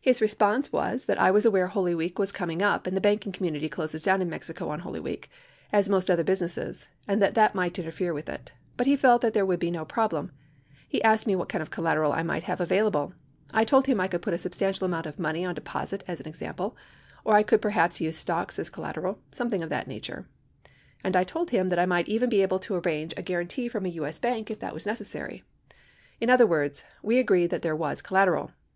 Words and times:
His 0.00 0.20
response 0.20 0.72
was 0.72 1.04
that 1.04 1.32
was 1.32 1.46
I 1.46 1.48
aware 1.48 1.68
Holy 1.68 1.94
Week 1.94 2.18
was 2.18 2.32
coming 2.32 2.60
up 2.60 2.88
and 2.88 2.96
the 2.96 3.00
banking 3.00 3.30
community 3.30 3.68
closes 3.68 4.02
down 4.02 4.20
in 4.20 4.28
Mexico 4.28 4.68
on 4.68 4.80
Holy 4.80 4.98
Week, 4.98 5.30
as 5.72 5.88
most 5.88 6.10
other 6.10 6.24
businesses, 6.24 6.88
and 7.06 7.22
that 7.22 7.34
that 7.34 7.54
might 7.54 7.78
interfere 7.78 8.12
with 8.12 8.28
it. 8.28 8.50
But 8.76 8.88
he 8.88 8.96
felt 8.96 9.22
that 9.22 9.34
there 9.34 9.46
would 9.46 9.60
be 9.60 9.70
no 9.70 9.84
problem. 9.84 10.32
He 10.88 11.00
asked 11.04 11.28
me 11.28 11.36
what 11.36 11.48
kind 11.48 11.62
of 11.62 11.70
collateral 11.70 12.10
I 12.12 12.24
might 12.24 12.42
have 12.50 12.60
available. 12.60 13.12
I 13.54 13.62
told 13.64 13.86
him 13.86 14.00
I 14.00 14.08
could 14.08 14.22
put 14.22 14.34
a 14.34 14.38
substantial 14.38 14.86
amount 14.86 15.06
of 15.06 15.20
money 15.20 15.44
on 15.44 15.54
deposit 15.54 16.02
as 16.08 16.18
an 16.18 16.26
example, 16.26 16.76
or 17.24 17.36
I 17.36 17.44
could 17.44 17.62
perhaps 17.62 18.00
use 18.00 18.16
stocks 18.18 18.58
as 18.58 18.68
collateral, 18.68 19.20
something 19.30 19.62
of 19.62 19.70
that 19.70 19.86
nature. 19.86 20.26
And 21.04 21.14
I 21.14 21.22
told 21.22 21.50
him 21.50 21.68
that 21.68 21.78
I 21.78 21.86
might 21.86 22.08
even 22.08 22.28
be 22.28 22.42
able 22.42 22.58
to 22.58 22.74
arrange 22.74 23.14
a 23.16 23.22
guarantee 23.22 23.68
from 23.68 23.86
a 23.86 23.88
TJ.S. 23.92 24.18
bank 24.18 24.50
if 24.50 24.58
that 24.58 24.74
was 24.74 24.84
necessary. 24.84 25.44
In 26.20 26.28
other 26.28 26.44
words, 26.44 26.80
w 27.02 27.14
T 27.14 27.18
e 27.18 27.20
agreed 27.20 27.50
that 27.50 27.62
there 27.62 27.76
was 27.76 28.02
collateral. 28.02 28.50